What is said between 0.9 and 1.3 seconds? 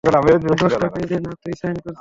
পেইজে না